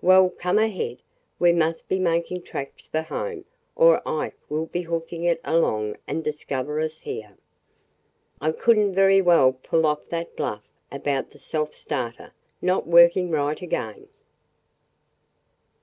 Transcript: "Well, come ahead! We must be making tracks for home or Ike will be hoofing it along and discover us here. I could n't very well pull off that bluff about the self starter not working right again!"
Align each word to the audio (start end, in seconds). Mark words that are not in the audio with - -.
"Well, 0.00 0.30
come 0.30 0.58
ahead! 0.58 1.02
We 1.38 1.52
must 1.52 1.88
be 1.88 1.98
making 1.98 2.40
tracks 2.40 2.86
for 2.86 3.02
home 3.02 3.44
or 3.76 4.00
Ike 4.08 4.38
will 4.48 4.64
be 4.64 4.80
hoofing 4.80 5.24
it 5.24 5.42
along 5.44 5.96
and 6.06 6.24
discover 6.24 6.80
us 6.80 7.00
here. 7.00 7.36
I 8.40 8.52
could 8.52 8.78
n't 8.78 8.94
very 8.94 9.20
well 9.20 9.52
pull 9.52 9.84
off 9.84 10.08
that 10.08 10.36
bluff 10.36 10.62
about 10.90 11.32
the 11.32 11.38
self 11.38 11.74
starter 11.74 12.32
not 12.62 12.86
working 12.86 13.30
right 13.30 13.60
again!" 13.60 14.08